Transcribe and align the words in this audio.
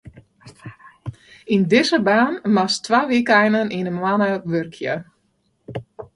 Yn 1.53 1.63
dizze 1.71 1.99
baan 2.07 2.33
moatst 2.55 2.81
twa 2.85 2.99
wykeinen 3.09 3.73
yn 3.77 3.87
'e 3.89 3.93
moanne 3.99 4.29
wurkje. 4.51 4.95